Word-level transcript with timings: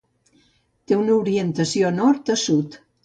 Té 0.91 0.97
una 1.01 1.17
orientació 1.17 1.93
nord 1.99 2.33
a 2.37 2.39
sud. 2.47 2.79